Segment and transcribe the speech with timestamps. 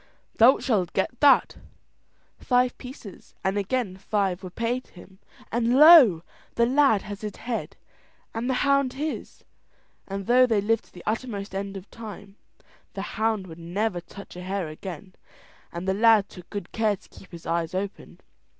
[0.37, 1.69] "Thou shalt get that," said O'Donnell.
[2.43, 5.19] Five pieces, and again five were paid him,
[5.51, 6.23] and lo!
[6.55, 7.77] the lad had his head
[8.33, 9.43] and the hound his.
[10.07, 12.35] And though they lived to the uttermost end of time,
[12.95, 15.13] the hound would never touch a hare again,
[15.71, 18.21] and the lad took good care to keep his eyes open.